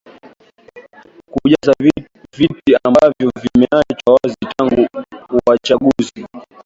kujaza 1.33 1.73
viti 2.37 2.75
ambavyo 2.87 3.31
vimeachwa 3.43 4.17
wazi 4.23 4.35
tangu 4.57 4.87
uachaguzi 5.47 6.27